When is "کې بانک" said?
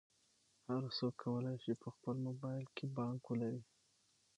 2.75-3.21